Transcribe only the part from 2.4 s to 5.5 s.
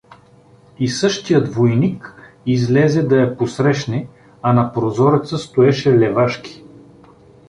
излезе да я посрещне, а на прозореца